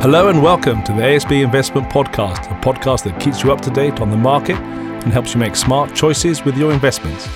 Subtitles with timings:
[0.00, 3.70] Hello and welcome to the ASB Investment Podcast, a podcast that keeps you up to
[3.70, 7.26] date on the market and helps you make smart choices with your investments.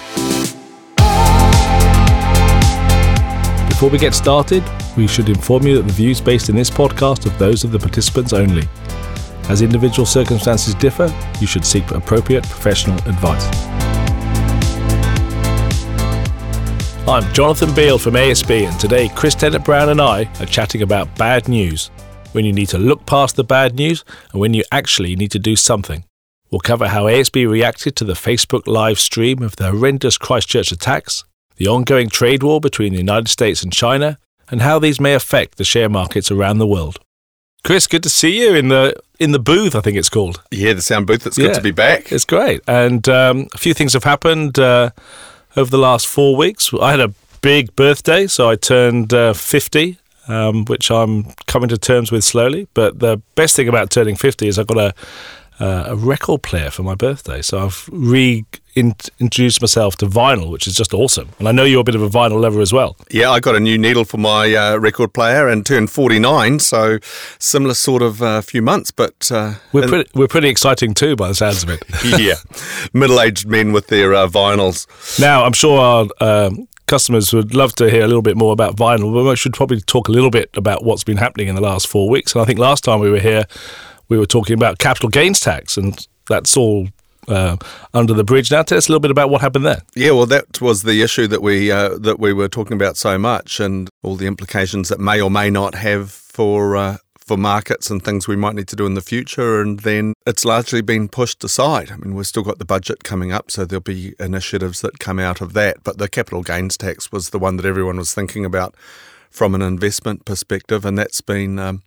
[3.69, 4.63] Before we get started,
[4.97, 7.81] we should inform you that the views based in this podcast are those of the
[7.81, 8.69] participants only.
[9.49, 13.45] As individual circumstances differ, you should seek appropriate professional advice.
[17.09, 21.13] I'm Jonathan Beale from ASB, and today Chris Tennent Brown and I are chatting about
[21.19, 21.91] bad news
[22.33, 25.39] when you need to look past the bad news and when you actually need to
[25.39, 26.05] do something.
[26.51, 31.25] We'll cover how ASB reacted to the Facebook live stream of the horrendous Christchurch attacks,
[31.57, 34.19] the ongoing trade war between the United States and China,
[34.51, 36.99] and how these may affect the share markets around the world.
[37.65, 39.77] Chris, good to see you in the in the booth.
[39.77, 40.43] I think it's called.
[40.51, 41.25] Yeah, the sound booth.
[41.27, 41.53] It's good Yeah.
[41.55, 42.11] to be back.
[42.13, 44.91] It's great, and um, a few things have happened uh,
[45.57, 46.71] over the last four weeks.
[46.75, 51.79] I had a big birthday, so I turned uh, fifty, um, which I'm coming to
[51.79, 52.69] terms with slowly.
[52.75, 54.95] But the best thing about turning fifty is I've got a
[55.61, 60.75] uh, a record player for my birthday, so I've reintroduced myself to vinyl, which is
[60.75, 61.29] just awesome.
[61.39, 62.97] And I know you're a bit of a vinyl lover as well.
[63.11, 66.99] Yeah, I got a new needle for my uh, record player and turned 49, so
[67.39, 71.29] similar sort of uh, few months, but uh, We're pretty, we're pretty exciting too, by
[71.29, 71.85] the sounds of it.
[72.19, 72.35] yeah,
[72.93, 74.89] middle-aged men with their uh, vinyls.
[75.21, 78.77] Now, I'm sure our um, customers would love to hear a little bit more about
[78.77, 81.61] vinyl, but we should probably talk a little bit about what's been happening in the
[81.63, 82.35] last four weeks.
[82.35, 83.45] And I think last time we were here,
[84.11, 86.89] we were talking about capital gains tax, and that's all
[87.29, 87.57] uh,
[87.95, 88.63] under the bridge now.
[88.63, 89.81] Tell us a little bit about what happened there.
[89.95, 93.17] Yeah, well, that was the issue that we uh, that we were talking about so
[93.17, 96.99] much, and all the implications that may or may not have for uh,
[97.33, 99.63] for markets and things we might need to do in the future.
[99.63, 101.91] And then it's largely been pushed aside.
[101.91, 105.19] I mean, we've still got the budget coming up, so there'll be initiatives that come
[105.19, 105.83] out of that.
[105.83, 108.75] But the capital gains tax was the one that everyone was thinking about
[109.31, 111.83] from an investment perspective, and that's been um,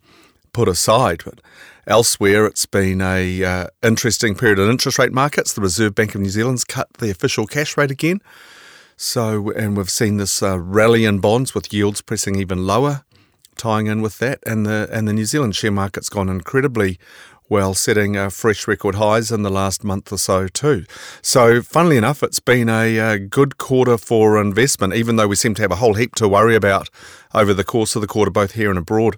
[0.52, 1.22] put aside.
[1.24, 1.40] But
[1.86, 5.52] elsewhere, it's been a uh, interesting period in interest rate markets.
[5.52, 8.20] The Reserve Bank of New Zealand's cut the official cash rate again.
[8.96, 13.04] So, and we've seen this uh, rally in bonds with yields pressing even lower,
[13.56, 16.98] tying in with that, and the and the New Zealand share market's gone incredibly
[17.48, 20.84] well, setting uh, fresh record highs in the last month or so too.
[21.22, 25.54] So, funnily enough, it's been a, uh good quarter for investment, even though we seem
[25.54, 26.90] to have a whole heap to worry about
[27.34, 29.16] over the course of the quarter, both here and abroad.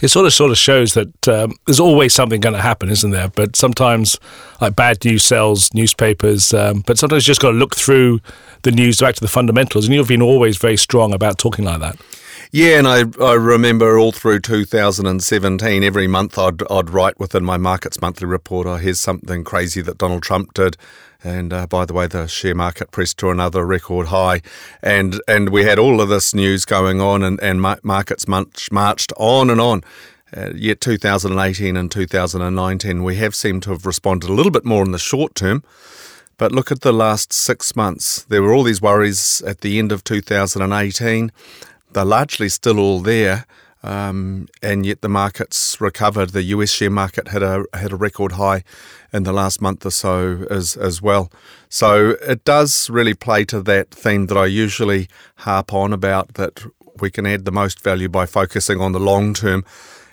[0.00, 3.10] It sort of sort of shows that um, there's always something going to happen, isn't
[3.10, 3.28] there?
[3.28, 4.18] But sometimes,
[4.60, 6.52] like bad news sells newspapers.
[6.52, 8.20] Um, but sometimes you just got to look through
[8.62, 11.80] the news back to the fundamentals, and you've been always very strong about talking like
[11.80, 11.96] that.
[12.50, 17.58] Yeah, and I, I remember all through 2017, every month I'd, I'd write within my
[17.58, 20.78] Markets Monthly report, oh, here's something crazy that Donald Trump did.
[21.22, 24.40] And uh, by the way, the share market pressed to another record high.
[24.82, 29.12] And and we had all of this news going on, and, and markets march, marched
[29.18, 29.82] on and on.
[30.34, 34.84] Uh, yet 2018 and 2019, we have seemed to have responded a little bit more
[34.84, 35.64] in the short term.
[36.38, 38.22] But look at the last six months.
[38.22, 41.32] There were all these worries at the end of 2018.
[41.92, 43.46] They're largely still all there,
[43.82, 46.30] um, and yet the markets recovered.
[46.30, 48.64] The US share market had a had a record high
[49.12, 51.30] in the last month or so as as well.
[51.68, 56.64] So it does really play to that theme that I usually harp on about that
[57.00, 59.64] we can add the most value by focusing on the long term,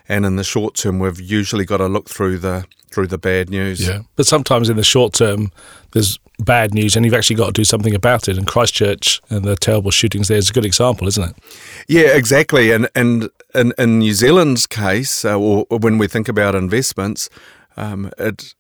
[0.08, 3.50] and in the short term we've usually got to look through the through the bad
[3.50, 3.88] news.
[3.88, 4.02] Yeah.
[4.16, 5.52] But sometimes in the short term,
[5.92, 8.38] there's bad news, and you've actually got to do something about it.
[8.38, 11.36] And Christchurch and the terrible shootings there is a good example, isn't it?
[11.88, 12.72] Yeah, exactly.
[12.72, 17.30] And and in, in New Zealand's case, uh, or when we think about investments,
[17.78, 18.56] um, it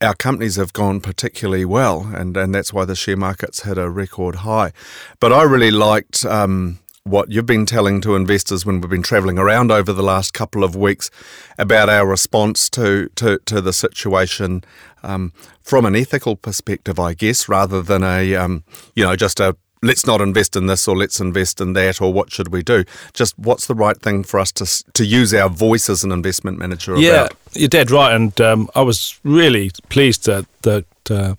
[0.00, 3.90] our companies have gone particularly well, and, and that's why the share market's hit a
[3.90, 4.72] record high.
[5.20, 9.38] But I really liked um, what you've been telling to investors when we've been travelling
[9.38, 11.10] around over the last couple of weeks
[11.58, 14.62] about our response to to, to the situation
[15.02, 18.64] um, from an ethical perspective, I guess, rather than a um,
[18.94, 22.12] you know just a let's not invest in this or let's invest in that or
[22.12, 22.84] what should we do?
[23.12, 26.58] Just what's the right thing for us to to use our voice as an investment
[26.58, 27.34] manager Yeah, about?
[27.54, 28.14] you're dead right.
[28.14, 31.34] And um, I was really pleased that, that uh,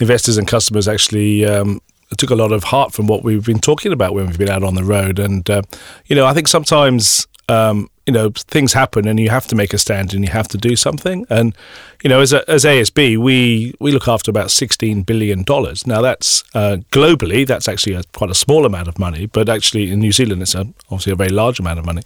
[0.00, 1.80] investors and customers actually um,
[2.14, 4.62] took a lot of heart from what we've been talking about when we've been out
[4.62, 5.18] on the road.
[5.18, 5.62] And, uh,
[6.06, 7.26] you know, I think sometimes.
[7.48, 10.46] Um, you know, things happen, and you have to make a stand, and you have
[10.48, 11.26] to do something.
[11.28, 11.56] And
[12.04, 15.86] you know, as a, as ASB, we we look after about sixteen billion dollars.
[15.86, 19.90] Now, that's uh, globally, that's actually a, quite a small amount of money, but actually
[19.90, 20.60] in New Zealand, it's a,
[20.90, 22.02] obviously a very large amount of money.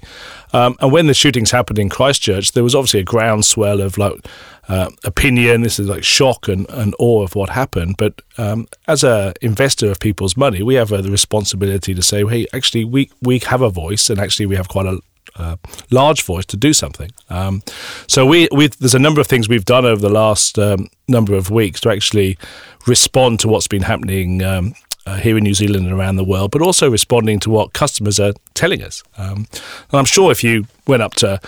[0.52, 4.26] Um, and when the shootings happened in Christchurch, there was obviously a groundswell of like
[4.70, 5.62] uh, opinion.
[5.62, 7.96] This is like shock and, and awe of what happened.
[7.98, 12.24] But um, as a investor of people's money, we have uh, the responsibility to say,
[12.24, 15.00] hey, actually, we we have a voice, and actually, we have quite a
[15.36, 15.56] uh,
[15.90, 17.10] large voice to do something.
[17.28, 17.62] Um,
[18.06, 18.48] so we
[18.78, 21.90] there's a number of things we've done over the last um, number of weeks to
[21.90, 22.38] actually
[22.86, 24.42] respond to what's been happening.
[24.42, 24.74] Um,
[25.06, 28.20] uh, here in New Zealand and around the world, but also responding to what customers
[28.20, 29.02] are telling us.
[29.16, 29.46] Um,
[29.90, 31.40] and I'm sure if you went up to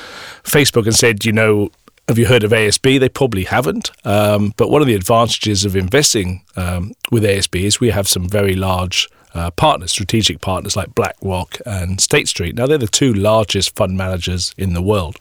[0.42, 1.70] Facebook and said, you know,
[2.08, 2.98] have you heard of ASB?
[2.98, 3.90] They probably haven't.
[4.04, 8.28] Um, but one of the advantages of investing um, with ASB is we have some
[8.28, 12.54] very large uh, partners, strategic partners like BlackRock and State Street.
[12.54, 15.16] Now they're the two largest fund managers in the world,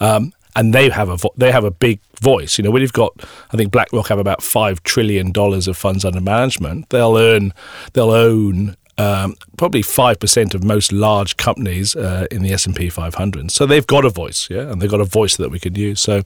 [0.00, 2.58] um, and they have a vo- they have a big voice.
[2.58, 3.12] You know, when you've got,
[3.52, 6.88] I think BlackRock have about five trillion dollars of funds under management.
[6.88, 7.52] They'll earn,
[7.92, 12.74] they'll own um, probably five percent of most large companies uh, in the S and
[12.74, 13.50] P 500.
[13.50, 16.00] So they've got a voice, yeah, and they've got a voice that we can use.
[16.00, 16.22] So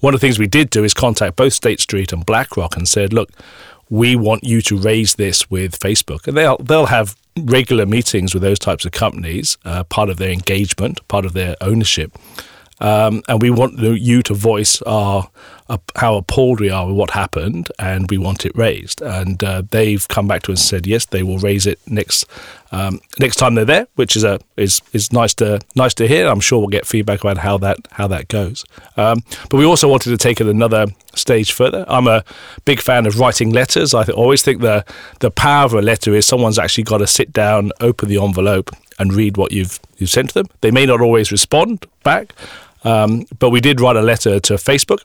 [0.00, 2.88] one of the things we did do is contact both State Street and BlackRock and
[2.88, 3.30] said, look,
[3.90, 8.42] we want you to raise this with Facebook, and they'll they'll have regular meetings with
[8.42, 12.12] those types of companies, uh, part of their engagement, part of their ownership.
[12.80, 15.28] Um, and we want you to voice our
[15.68, 19.02] uh, how appalled we are with what happened, and we want it raised.
[19.02, 22.24] And uh, they've come back to us and said yes, they will raise it next
[22.72, 26.26] um, next time they're there, which is a is is nice to nice to hear.
[26.26, 28.64] I'm sure we'll get feedback about how that how that goes.
[28.96, 31.84] Um, but we also wanted to take it another stage further.
[31.88, 32.24] I'm a
[32.64, 33.94] big fan of writing letters.
[33.94, 34.84] I th- always think the
[35.20, 38.70] the power of a letter is someone's actually got to sit down, open the envelope,
[38.98, 40.46] and read what you've you've sent to them.
[40.60, 42.32] They may not always respond back.
[42.84, 45.00] Um, but we did write a letter to Facebook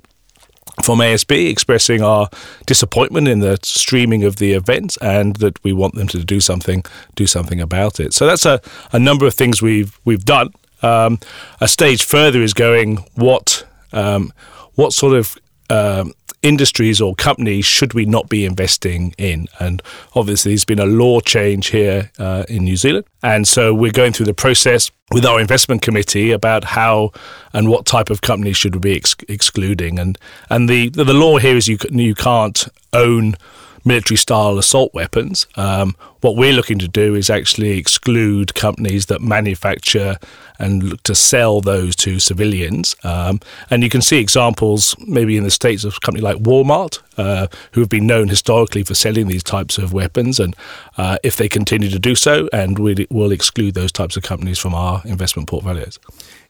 [0.84, 2.30] from ASB expressing our
[2.66, 6.84] disappointment in the streaming of the event and that we want them to do something
[7.16, 8.14] do something about it.
[8.14, 8.60] So that's a,
[8.92, 10.52] a number of things we've we've done.
[10.82, 11.20] Um,
[11.62, 14.34] a stage further is going what um,
[14.74, 15.38] what sort of
[15.70, 19.48] um, industries or companies should we not be investing in?
[19.60, 19.82] And
[20.14, 23.06] obviously, there's been a law change here uh, in New Zealand.
[23.24, 27.12] And so we're going through the process with our investment committee about how
[27.54, 29.98] and what type of companies should we be ex- excluding.
[29.98, 30.18] And,
[30.50, 33.36] and the, the law here is you, you can't own
[33.86, 35.48] military style assault weapons.
[35.56, 40.18] Um, what we're looking to do is actually exclude companies that manufacture
[40.58, 42.96] and look to sell those to civilians.
[43.04, 47.02] Um, and you can see examples maybe in the States of a company like Walmart,
[47.18, 50.40] uh, who have been known historically for selling these types of weapons.
[50.40, 50.56] And
[50.98, 54.60] uh, if they continue to do so, and we will exclude those types of companies
[54.60, 56.00] from our investment portfolios.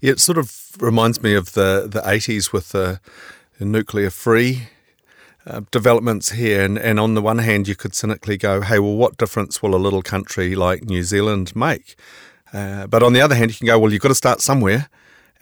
[0.02, 3.00] It sort of reminds me of the, the 80s with the
[3.60, 4.68] nuclear free
[5.46, 6.64] uh, developments here.
[6.64, 9.76] And, and on the one hand, you could cynically go, hey, well, what difference will
[9.76, 11.96] a little country like New Zealand make?
[12.54, 14.90] Uh, but on the other hand, you can go, well, you've got to start somewhere.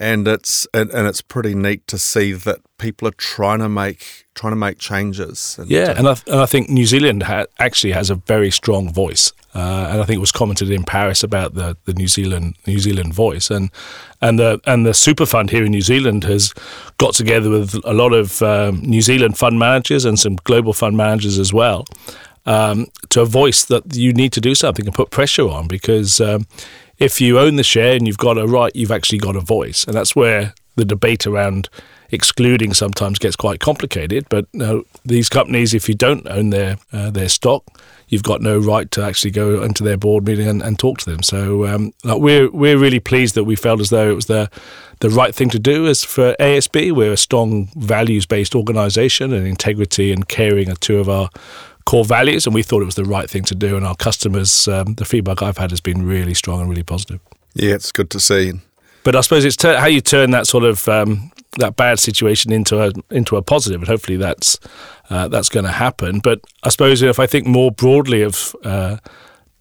[0.02, 4.26] And it's and, and it's pretty neat to see that people are trying to make
[4.34, 5.58] trying to make changes.
[5.60, 8.92] And, yeah, and I, and I think New Zealand ha- actually has a very strong
[8.92, 9.32] voice.
[9.54, 12.80] Uh, and I think it was commented in Paris about the, the New Zealand New
[12.80, 13.70] Zealand voice, and
[14.22, 16.54] and the and the super fund here in New Zealand has
[16.98, 20.98] got together with a lot of um, New Zealand fund managers and some global fund
[20.98, 21.86] managers as well
[22.46, 26.20] um, to a voice that you need to do something and put pressure on because
[26.20, 26.48] um,
[27.02, 29.84] if you own the share and you've got a right, you've actually got a voice,
[29.86, 31.68] and that's where the debate around
[32.12, 34.28] excluding sometimes gets quite complicated.
[34.30, 34.46] But
[35.04, 37.66] these companies, if you don't own their uh, their stock,
[38.08, 41.10] you've got no right to actually go into their board meeting and, and talk to
[41.10, 41.24] them.
[41.24, 44.52] So um, we're we're really pleased that we felt as though it was the
[45.00, 45.88] the right thing to do.
[45.88, 51.00] As for ASB, we're a strong values based organisation, and integrity and caring are two
[51.00, 51.30] of our
[51.86, 53.76] core values, and we thought it was the right thing to do.
[53.76, 57.20] And our customers, um, the feedback I've had has been really strong and really positive.
[57.54, 58.54] Yeah, it's good to see.
[59.04, 62.52] But I suppose it's ter- how you turn that sort of um, that bad situation
[62.52, 64.60] into a into a positive, and hopefully that's
[65.10, 66.20] uh, that's going to happen.
[66.20, 68.98] But I suppose if I think more broadly of uh,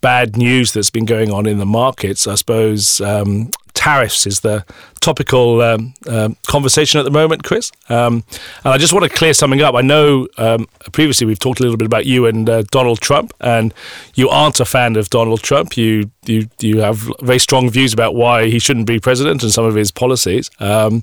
[0.01, 4.65] bad news that's been going on in the markets, I suppose um, tariffs is the
[5.01, 7.73] topical um, um, conversation at the moment, Chris.
[7.89, 8.25] Um,
[8.65, 9.75] and I just want to clear something up.
[9.75, 13.33] I know um, previously we've talked a little bit about you and uh, Donald Trump,
[13.41, 13.73] and
[14.15, 15.77] you aren't a fan of Donald Trump.
[15.77, 19.65] You you you have very strong views about why he shouldn't be president and some
[19.65, 20.51] of his policies.
[20.61, 21.03] Um,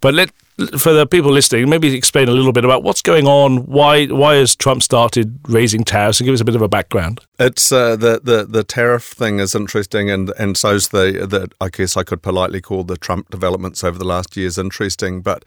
[0.00, 0.30] but let
[0.78, 3.66] for the people listening, maybe explain a little bit about what's going on.
[3.66, 6.20] Why why has Trump started raising tariffs?
[6.20, 7.20] And give us a bit of a background.
[7.38, 11.68] It's uh, the, the the tariff thing is interesting, and and so's the the I
[11.70, 15.22] guess I could politely call the Trump developments over the last years interesting.
[15.22, 15.44] But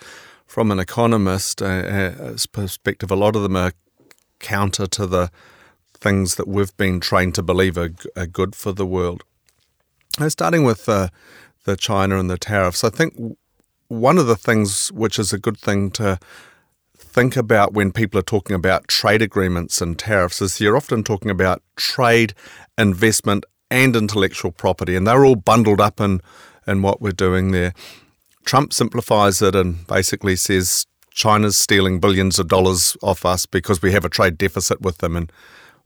[0.48, 3.74] from an economist uh, uh, perspective, a lot of them are
[4.40, 5.32] counter to the
[5.94, 9.24] things that we've been trained to believe are, are good for the world.
[10.28, 11.10] starting with uh,
[11.64, 13.38] the China and the tariffs, I think
[13.88, 16.20] one of the things which is a good thing to
[16.98, 21.32] think about when people are talking about trade agreements and tariffs is you're often talking
[21.32, 22.34] about trade,
[22.78, 26.22] investment, and intellectual property, and they're all bundled up in
[26.68, 27.74] in what we're doing there.
[28.44, 33.92] Trump simplifies it and basically says China's stealing billions of dollars off us because we
[33.92, 35.32] have a trade deficit with them, and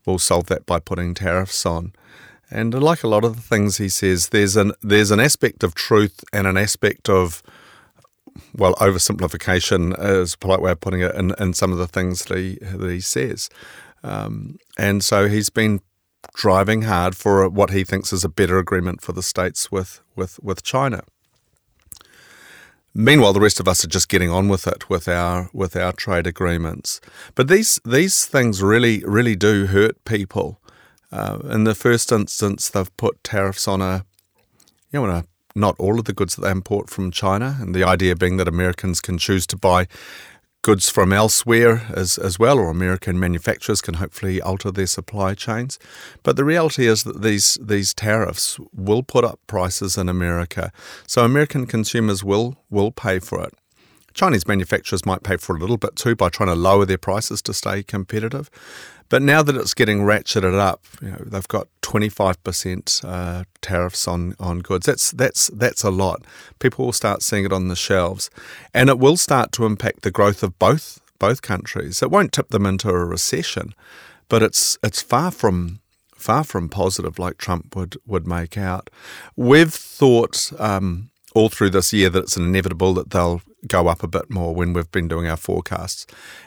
[0.05, 1.93] we'll solve that by putting tariffs on.
[2.51, 5.75] And like a lot of the things he says, there's an there's an aspect of
[5.75, 7.43] truth and an aspect of
[8.55, 12.25] well, oversimplification is a polite way of putting it in, in some of the things
[12.25, 13.49] that he that he says.
[14.03, 15.81] Um, and so he's been
[16.33, 20.39] driving hard for what he thinks is a better agreement for the states with with
[20.41, 21.03] with China.
[22.93, 25.91] Meanwhile, the rest of us are just getting on with it with our with our
[25.91, 26.99] trade agreements.
[27.35, 30.59] But these these things really really do hurt people.
[31.11, 34.05] Uh, in the first instance, they've put tariffs on a
[34.91, 35.25] you know on a
[35.55, 38.47] not all of the goods that they import from China, and the idea being that
[38.47, 39.87] Americans can choose to buy
[40.61, 45.79] goods from elsewhere as, as well, or American manufacturers can hopefully alter their supply chains.
[46.23, 50.71] But the reality is that these these tariffs will put up prices in America,
[51.07, 53.53] so American consumers will will pay for it.
[54.13, 57.41] Chinese manufacturers might pay for a little bit too by trying to lower their prices
[57.43, 58.49] to stay competitive.
[59.07, 64.35] But now that it's getting ratcheted up, you know, they've got 25% uh, tariffs on,
[64.39, 64.85] on goods.
[64.85, 66.23] That's that's that's a lot.
[66.59, 68.29] People will start seeing it on the shelves,
[68.75, 72.03] and it will start to impact the growth of both both countries.
[72.03, 73.73] It won't tip them into a recession,
[74.27, 75.79] but it's it's far from
[76.15, 78.91] far from positive like Trump would would make out.
[79.35, 84.07] We've thought um, all through this year that it's inevitable that they'll go up a
[84.07, 86.05] bit more when we've been doing our forecasts.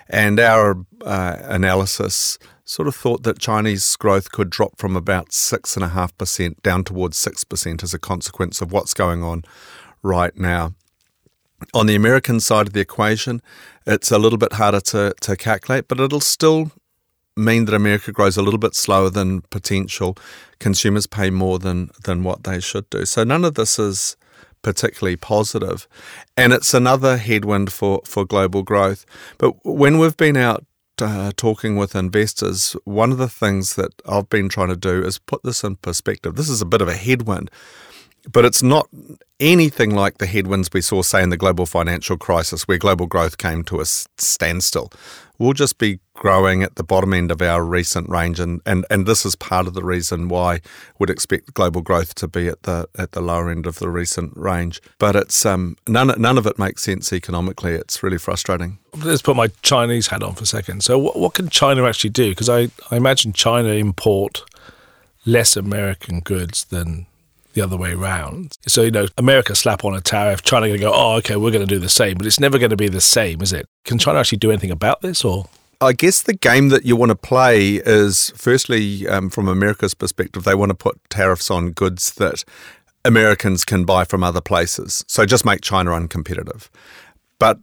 [0.08, 6.62] And our uh, analysis sort of thought that Chinese growth could drop from about 6.5%
[6.62, 9.44] down towards 6% as a consequence of what's going on
[10.02, 10.74] right now.
[11.74, 13.40] On the American side of the equation,
[13.86, 16.72] it's a little bit harder to, to calculate, but it'll still
[17.36, 20.16] mean that America grows a little bit slower than potential.
[20.58, 23.04] Consumers pay more than, than what they should do.
[23.04, 24.16] So none of this is
[24.62, 25.88] particularly positive.
[26.36, 29.04] And it's another headwind for, for global growth.
[29.38, 30.64] But when we've been out
[31.00, 35.18] uh, talking with investors, one of the things that I've been trying to do is
[35.18, 36.34] put this in perspective.
[36.34, 37.50] This is a bit of a headwind,
[38.30, 38.88] but it's not
[39.40, 43.38] anything like the headwinds we saw, say, in the global financial crisis, where global growth
[43.38, 44.92] came to a standstill.
[45.38, 49.06] We'll just be growing at the bottom end of our recent range, and, and, and
[49.06, 50.60] this is part of the reason why
[51.00, 54.36] we'd expect global growth to be at the at the lower end of the recent
[54.36, 54.80] range.
[54.98, 57.72] But it's um, none none of it makes sense economically.
[57.72, 58.78] It's really frustrating.
[59.02, 60.84] Let's put my Chinese hat on for a second.
[60.84, 62.28] So, what, what can China actually do?
[62.28, 64.44] Because I, I imagine China import
[65.24, 67.06] less American goods than
[67.52, 68.52] the other way around.
[68.66, 71.50] So, you know, America slap on a tariff, China going to go, oh, okay, we're
[71.50, 73.66] going to do the same, but it's never going to be the same, is it?
[73.84, 75.46] Can China actually do anything about this or?
[75.80, 80.44] I guess the game that you want to play is firstly, um, from America's perspective,
[80.44, 82.44] they want to put tariffs on goods that
[83.04, 85.04] Americans can buy from other places.
[85.08, 86.68] So just make China uncompetitive.
[87.40, 87.58] But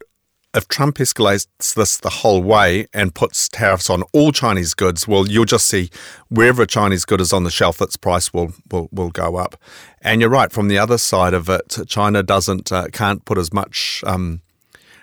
[0.53, 5.27] if Trump escalates this the whole way and puts tariffs on all Chinese goods, well,
[5.27, 5.89] you'll just see
[6.29, 9.55] wherever a Chinese good is on the shelf, its price will will, will go up.
[10.01, 10.51] And you're right.
[10.51, 14.41] From the other side of it, China doesn't uh, can't put as much um,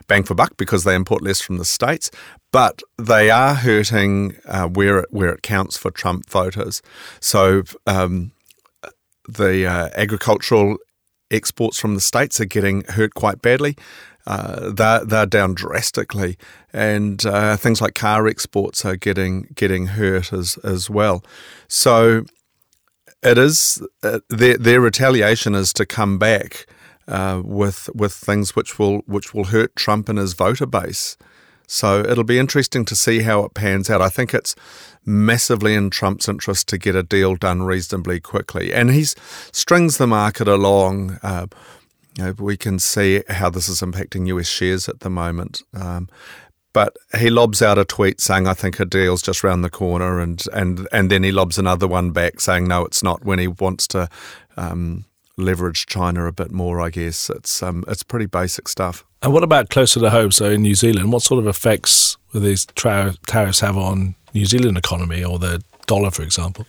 [0.08, 2.10] bang for buck because they import less from the states,
[2.50, 6.82] but they are hurting uh, where it, where it counts for Trump voters.
[7.20, 8.32] So um,
[9.28, 10.78] the uh, agricultural
[11.30, 13.76] exports from the states are getting hurt quite badly
[14.26, 16.36] uh, they're, they're down drastically,
[16.72, 21.24] and uh, things like car exports are getting getting hurt as as well.
[21.68, 22.24] So
[23.22, 26.66] it is uh, their their retaliation is to come back
[27.08, 31.16] uh, with with things which will which will hurt Trump and his voter base.
[31.68, 34.00] So it'll be interesting to see how it pans out.
[34.00, 34.54] I think it's
[35.04, 39.04] massively in Trump's interest to get a deal done reasonably quickly, and he
[39.52, 41.18] strings the market along.
[42.16, 45.62] You know, we can see how this is impacting US shares at the moment.
[45.74, 46.08] Um,
[46.72, 50.20] but he lobs out a tweet saying, "I think a deal's just round the corner,"
[50.20, 53.48] and and and then he lobs another one back saying, "No, it's not." When he
[53.48, 54.10] wants to
[54.58, 55.06] um,
[55.38, 59.06] leverage China a bit more, I guess it's um, it's pretty basic stuff.
[59.22, 60.32] And what about closer to home?
[60.32, 64.76] So in New Zealand, what sort of effects will these tariffs have on New Zealand
[64.76, 66.66] economy or the dollar, for example?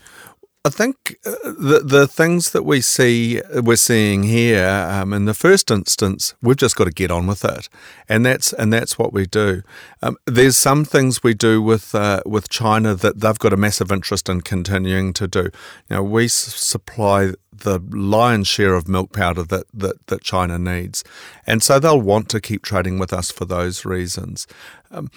[0.66, 5.34] I think uh, the the things that we see we're seeing here um, in the
[5.34, 7.70] first instance, we've just got to get on with it,
[8.10, 9.62] and that's and that's what we do.
[10.02, 13.92] Um, there's some things we do with uh, with China that they've got a massive
[13.94, 15.50] interest in continuing to do.
[15.90, 21.04] Know, we s- supply the lion's share of milk powder that, that that China needs,
[21.46, 24.48] and so they'll want to keep trading with us for those reasons.
[24.92, 25.10] Um,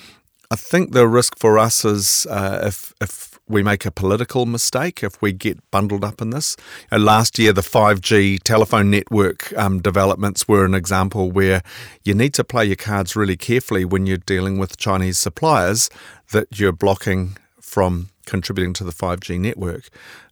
[0.52, 5.02] I think the risk for us is uh, if if we make a political mistake,
[5.02, 6.57] if we get bundled up in this.
[6.92, 11.62] Uh, last year, the 5G telephone network um, developments were an example where
[12.04, 15.90] you need to play your cards really carefully when you're dealing with Chinese suppliers
[16.30, 19.88] that you're blocking from contributing to the 5G network,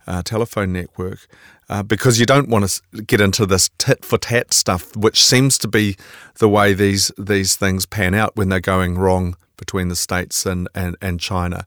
[0.07, 1.27] uh, telephone network.
[1.69, 5.59] Uh, because you don't want to get into this tit for tat stuff, which seems
[5.59, 5.97] to be
[6.39, 10.69] the way these these things pan out when they're going wrong between the states and
[10.75, 11.67] and, and China.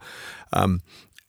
[0.51, 0.81] Um,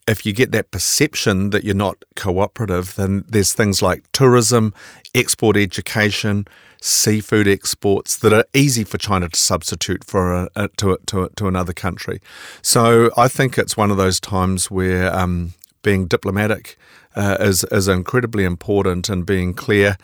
[0.08, 4.74] if you get that perception that you're not cooperative, then there's things like tourism,
[5.14, 6.46] export education,
[6.80, 11.46] seafood exports that are easy for China to substitute for a, a, to, to, to
[11.46, 12.20] another country.
[12.62, 16.76] So I think it's one of those times where um, being diplomatic
[17.14, 19.96] uh, is is incredibly important and being clear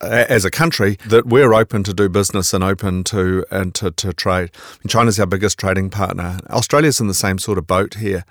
[0.00, 4.12] as a country that we're open to do business and open to and to, to
[4.12, 4.50] trade.
[4.88, 6.38] China's our biggest trading partner.
[6.50, 8.24] Australia's in the same sort of boat here.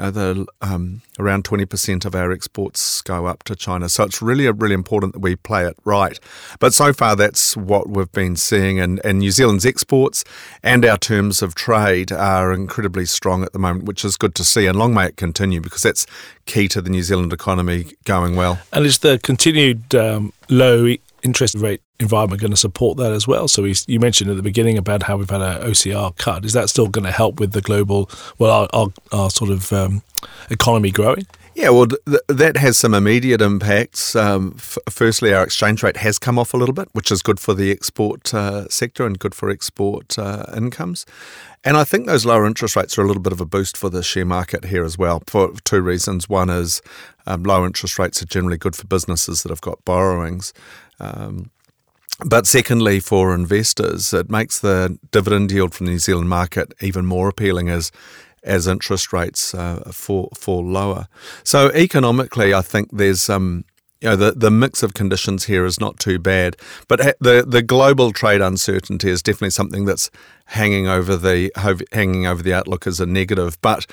[0.00, 3.88] Uh, the, um, around 20% of our exports go up to China.
[3.88, 6.20] So it's really, really important that we play it right.
[6.60, 8.78] But so far, that's what we've been seeing.
[8.78, 10.22] And, and New Zealand's exports
[10.62, 14.44] and our terms of trade are incredibly strong at the moment, which is good to
[14.44, 14.66] see.
[14.66, 16.06] And long may it continue because that's
[16.46, 18.60] key to the New Zealand economy going well.
[18.72, 23.48] And is the continued um, low interest rate environment going to support that as well?
[23.48, 26.44] So you mentioned at the beginning about how we've had an OCR cut.
[26.44, 29.72] Is that still going to help with the global, well, our, our, our sort of
[29.72, 30.02] um,
[30.50, 31.26] economy growing?
[31.58, 34.14] Yeah, well, th- that has some immediate impacts.
[34.14, 37.40] Um, f- firstly, our exchange rate has come off a little bit, which is good
[37.40, 41.04] for the export uh, sector and good for export uh, incomes.
[41.64, 43.90] And I think those lower interest rates are a little bit of a boost for
[43.90, 46.28] the share market here as well for two reasons.
[46.28, 46.80] One is
[47.26, 50.52] um, low interest rates are generally good for businesses that have got borrowings.
[51.00, 51.50] Um,
[52.24, 57.06] but secondly, for investors, it makes the dividend yield from the New Zealand market even
[57.06, 57.92] more appealing as
[58.44, 61.06] as interest rates uh, fall fall lower.
[61.44, 63.64] So economically, I think there's um,
[64.00, 66.56] you know the, the mix of conditions here is not too bad,
[66.88, 70.10] but the the global trade uncertainty is definitely something that's
[70.46, 71.52] hanging over the
[71.92, 73.60] hanging over the outlook as a negative.
[73.60, 73.86] But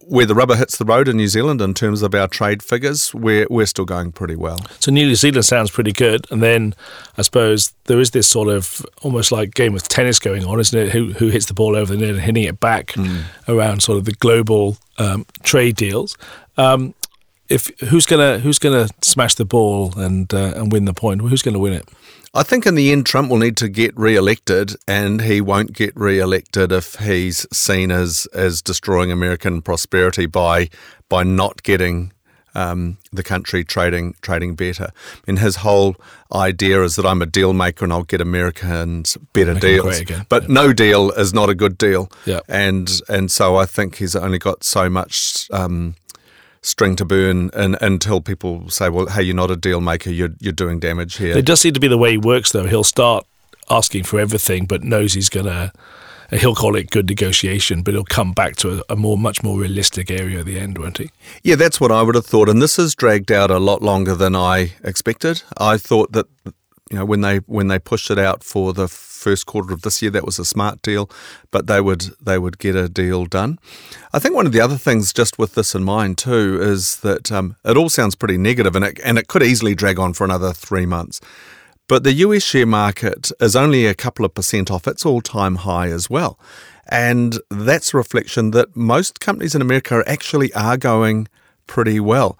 [0.00, 3.14] where the rubber hits the road in New Zealand in terms of our trade figures,
[3.14, 4.58] we're, we're still going pretty well.
[4.80, 6.26] So New Zealand sounds pretty good.
[6.30, 6.74] And then
[7.16, 10.78] I suppose there is this sort of almost like game of tennis going on, isn't
[10.78, 10.90] it?
[10.90, 13.22] Who, who hits the ball over the net and hitting it back mm.
[13.46, 16.16] around sort of the global um, trade deals.
[16.56, 16.94] Um,
[17.50, 21.20] if who's gonna who's gonna smash the ball and uh, and win the point?
[21.20, 21.88] Who's going to win it?
[22.32, 25.96] I think in the end, Trump will need to get re-elected, and he won't get
[25.96, 30.70] re-elected if he's seen as as destroying American prosperity by
[31.08, 32.12] by not getting
[32.54, 34.92] um, the country trading trading better.
[35.26, 35.96] And his whole
[36.32, 40.02] idea is that I'm a deal maker and I'll get Americans better Make deals.
[40.28, 40.48] But yeah.
[40.48, 42.10] no deal is not a good deal.
[42.26, 42.40] Yeah.
[42.48, 45.48] And and so I think he's only got so much.
[45.50, 45.96] Um,
[46.62, 50.34] string to burn and, until people say, well, hey, you're not a deal maker, you're,
[50.40, 51.36] you're doing damage here.
[51.36, 52.66] It does seem to be the way he works, though.
[52.66, 53.26] He'll start
[53.70, 55.72] asking for everything, but knows he's going to.
[56.32, 59.58] He'll call it good negotiation, but he'll come back to a, a, more, much more
[59.58, 61.10] realistic area at the end, won't he?
[61.42, 62.48] Yeah, that's what I would have thought.
[62.48, 65.42] And this has dragged out a lot longer than I expected.
[65.58, 68.86] I thought that you know when they when they pushed it out for the
[69.20, 71.10] first quarter of this year that was a smart deal
[71.50, 73.58] but they would they would get a deal done.
[74.12, 77.30] I think one of the other things just with this in mind too is that
[77.30, 80.24] um, it all sounds pretty negative and it, and it could easily drag on for
[80.24, 81.20] another three months.
[81.88, 85.88] But the us share market is only a couple of percent off its all-time high
[85.88, 86.38] as well.
[86.88, 91.28] And that's a reflection that most companies in america actually are going
[91.74, 92.36] pretty well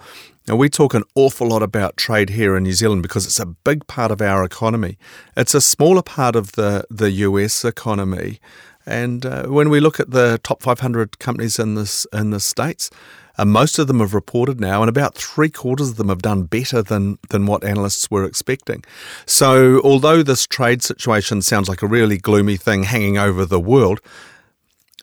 [0.50, 3.46] now, we talk an awful lot about trade here in New Zealand because it's a
[3.46, 4.98] big part of our economy.
[5.36, 8.40] It's a smaller part of the, the US economy.
[8.84, 12.90] And uh, when we look at the top 500 companies in, this, in the States,
[13.38, 16.44] uh, most of them have reported now, and about three quarters of them have done
[16.44, 18.82] better than, than what analysts were expecting.
[19.26, 24.00] So, although this trade situation sounds like a really gloomy thing hanging over the world,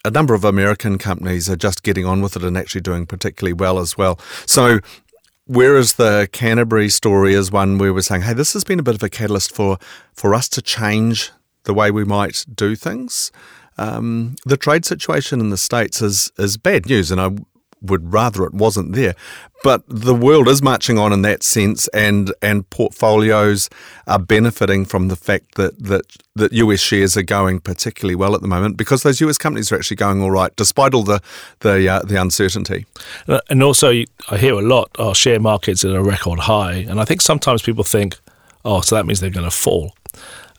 [0.08, 3.54] a number of American companies are just getting on with it and actually doing particularly
[3.54, 4.20] well as well.
[4.46, 4.80] So,
[5.50, 8.96] Whereas the Canterbury story is one where we're saying, hey, this has been a bit
[8.96, 9.78] of a catalyst for,
[10.14, 11.32] for us to change
[11.64, 13.32] the way we might do things.
[13.78, 17.30] Um, the trade situation in the States is, is bad news, and I
[17.82, 19.16] would rather it wasn't there.
[19.64, 23.70] But the world is marching on in that sense, and and portfolios
[24.06, 26.04] are benefiting from the fact that that
[26.36, 29.76] that US shares are going particularly well at the moment because those US companies are
[29.76, 31.22] actually going all right despite all the
[31.62, 32.86] the uh, the uncertainty.
[33.28, 37.00] Uh, and also, I hear a lot: our share markets at a record high, and
[37.00, 38.18] I think sometimes people think,
[38.64, 39.96] oh, so that means they're going to fall.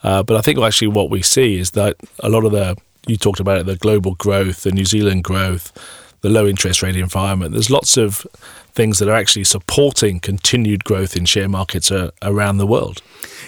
[0.02, 2.76] Uh, but I think actually what we see is that a lot of the
[3.06, 5.72] you talked about it, the global growth, the New Zealand growth,
[6.20, 7.52] the low interest rate environment.
[7.52, 8.26] There's lots of
[8.72, 13.02] things that are actually supporting continued growth in share markets uh, around the world.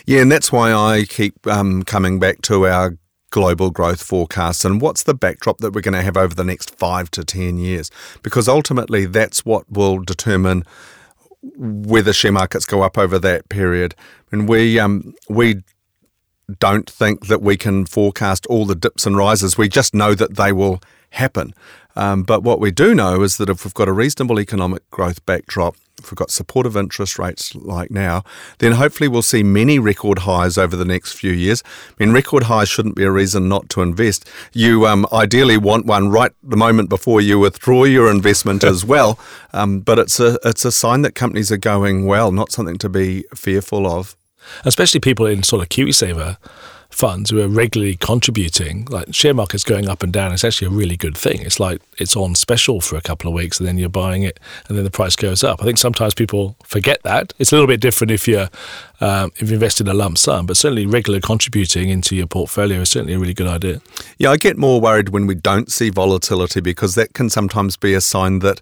[0.06, 2.96] Yeah, and that's why I keep um, coming back to our
[3.30, 6.76] global growth forecasts and what's the backdrop that we're going to have over the next
[6.76, 7.90] five to 10 years.
[8.22, 10.64] Because ultimately, that's what will determine
[11.56, 13.94] whether share markets go up over that period.
[14.30, 15.62] And we, um, we
[16.59, 19.56] don't think that we can forecast all the dips and rises.
[19.56, 20.80] We just know that they will
[21.11, 21.54] happen.
[21.96, 25.24] Um, but what we do know is that if we've got a reasonable economic growth
[25.26, 28.24] backdrop, if we've got supportive interest rates like now,
[28.59, 31.62] then hopefully we'll see many record highs over the next few years.
[31.66, 34.29] I mean, record highs shouldn't be a reason not to invest.
[34.53, 39.18] You um, ideally want one right the moment before you withdraw your investment as well.
[39.53, 42.88] Um, but it's a it's a sign that companies are going well, not something to
[42.88, 44.16] be fearful of.
[44.64, 46.38] Especially people in sort of KiwiSaver
[46.90, 50.70] funds who are regularly contributing, like share markets going up and down, it's actually a
[50.70, 51.40] really good thing.
[51.40, 54.38] It's like it's on special for a couple of weeks and then you're buying it
[54.68, 55.62] and then the price goes up.
[55.62, 57.33] I think sometimes people forget that.
[57.38, 58.48] It's a little bit different if you're
[59.00, 62.81] um, if you invest in a lump sum, but certainly regular contributing into your portfolio
[62.81, 63.81] is certainly a really good idea.
[64.18, 67.94] Yeah, I get more worried when we don't see volatility because that can sometimes be
[67.94, 68.61] a sign that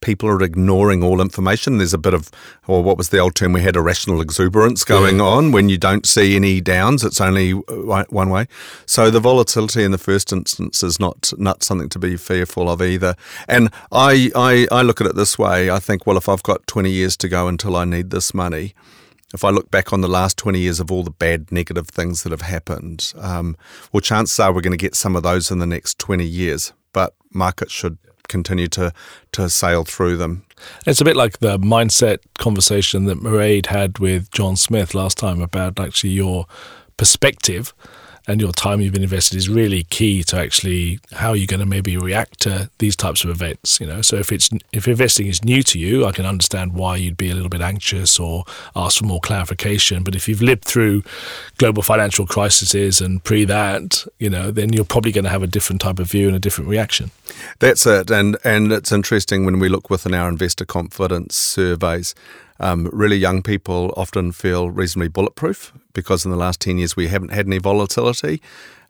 [0.00, 1.78] people are ignoring all information.
[1.78, 2.30] There's a bit of,
[2.66, 5.24] or what was the old term we had, irrational exuberance going yeah.
[5.24, 7.04] on when you don't see any downs.
[7.04, 8.46] It's only one way.
[8.86, 12.82] So the volatility in the first instance is not not something to be fearful of
[12.82, 13.14] either.
[13.48, 15.70] And I, I, I look at it this way.
[15.70, 18.74] I think, well, if I've got 20 years to go until I need this money,
[19.34, 22.22] if I look back on the last 20 years of all the bad negative things
[22.22, 23.56] that have happened, um,
[23.92, 26.72] well, chances are we're going to get some of those in the next 20 years.
[26.92, 28.92] But markets should continue to
[29.32, 30.44] to sail through them.
[30.86, 35.40] It's a bit like the mindset conversation that Mairead had with John Smith last time
[35.40, 36.46] about actually your
[36.96, 37.72] perspective
[38.28, 41.66] and your time you've been invested is really key to actually how you're going to
[41.66, 43.80] maybe react to these types of events.
[43.80, 46.96] You know, so if it's if investing is new to you, I can understand why
[46.96, 48.44] you'd be a little bit anxious or
[48.76, 50.04] ask for more clarification.
[50.04, 51.04] But if you've lived through
[51.56, 55.46] global financial crises and pre that, you know, then you're probably going to have a
[55.46, 57.10] different type of view and a different reaction.
[57.60, 62.14] That's it, and and it's interesting when we look within our investor confidence surveys.
[62.60, 67.08] Um, really young people often feel reasonably bulletproof because in the last 10 years we
[67.08, 68.42] haven't had any volatility.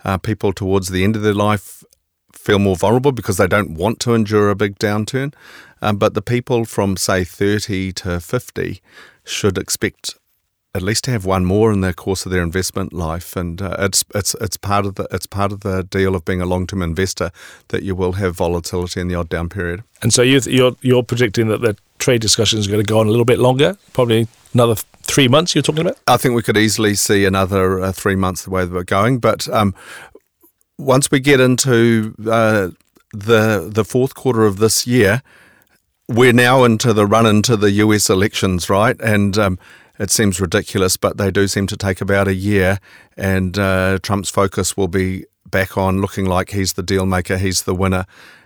[0.05, 1.85] Uh, people towards the end of their life
[2.33, 5.35] feel more vulnerable because they don't want to endure a big downturn.
[5.83, 8.81] Um, but the people from, say, 30 to 50
[9.25, 10.15] should expect
[10.79, 13.75] at least to have one more in the course of their investment life, and uh,
[13.81, 16.67] it's it's it's part of the it's part of the deal of being a long
[16.69, 17.33] term investor
[17.69, 19.83] that you will have volatility in the odd down period.
[20.03, 23.09] And so you you're you're predicting that the trade discussions are going to go on
[23.09, 25.55] a little bit longer, probably another three months.
[25.55, 25.99] You're talking about?
[26.07, 29.19] I think we could easily see another uh, three months the way that we're going,
[29.19, 29.75] but um,
[30.79, 32.69] once we get into uh,
[33.13, 35.23] the the fourth quarter of this year,
[36.09, 38.99] we're now into the run into the US elections, right?
[39.01, 39.59] And um,
[39.99, 42.79] it seems ridiculous, but they do seem to take about a year,
[43.17, 47.63] and uh, Trump's focus will be back on looking like he's the deal maker, he's
[47.63, 48.05] the winner.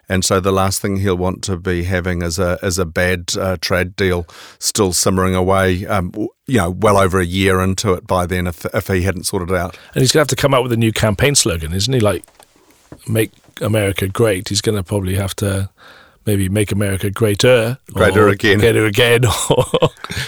[0.09, 3.33] And so the last thing he'll want to be having is a is a bad
[3.39, 4.27] uh, trade deal
[4.59, 5.87] still simmering away.
[5.87, 6.13] Um,
[6.47, 9.51] you know, well over a year into it by then, if if he hadn't sorted
[9.51, 9.79] it out.
[9.95, 12.01] And he's going to have to come up with a new campaign slogan, isn't he?
[12.01, 12.25] Like,
[13.09, 14.49] make America great.
[14.49, 15.71] He's going to probably have to
[16.27, 19.65] maybe make America greater, greater again, greater again, or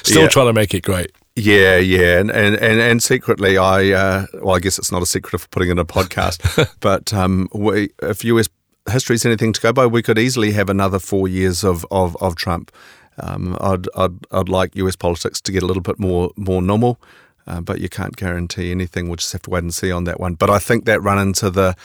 [0.03, 0.29] still yeah.
[0.29, 1.13] trying to make it great.
[1.37, 5.07] Yeah, yeah, and and and, and secretly, I uh, well, I guess it's not a
[5.07, 8.49] secret of putting in a podcast, but um, we, if US
[8.91, 12.17] history is anything to go by, we could easily have another four years of of,
[12.21, 12.71] of Trump.
[13.19, 17.01] Um, I'd, I'd I'd like US politics to get a little bit more more normal.
[17.47, 19.07] Uh, but you can't guarantee anything.
[19.07, 20.35] We'll just have to wait and see on that one.
[20.35, 21.77] But I think that run into the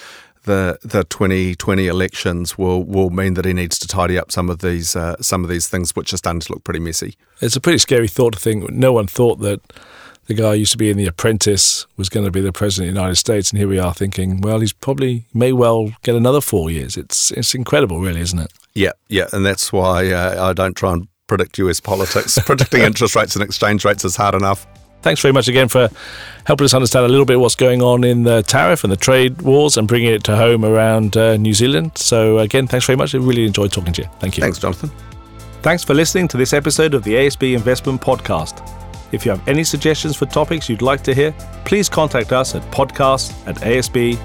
[0.43, 4.59] the the 2020 elections will will mean that he needs to tidy up some of
[4.59, 7.15] these uh, some of these things which are starting to look pretty messy.
[7.41, 8.69] It's a pretty scary thought to think.
[8.69, 9.61] No one thought that
[10.27, 12.89] the guy who used to be in The Apprentice was going to be the president
[12.89, 16.13] of the United States, and here we are thinking, well, he's probably may well get
[16.13, 16.97] another four years.
[16.97, 18.51] It's it's incredible, really, isn't it?
[18.75, 21.79] Yeah, yeah, and that's why uh, I don't try and predict U.S.
[21.79, 22.37] politics.
[22.45, 24.67] Predicting interest rates and exchange rates is hard enough.
[25.01, 25.89] Thanks very much again for
[26.45, 29.41] helping us understand a little bit what's going on in the tariff and the trade
[29.41, 31.97] wars and bringing it to home around uh, New Zealand.
[31.97, 33.15] So, again, thanks very much.
[33.15, 34.09] I really enjoyed talking to you.
[34.19, 34.41] Thank you.
[34.41, 34.91] Thanks, Jonathan.
[35.61, 38.65] Thanks for listening to this episode of the ASB Investment Podcast.
[39.11, 41.33] If you have any suggestions for topics you'd like to hear,
[41.65, 44.19] please contact us at podcast at asb.co.nz.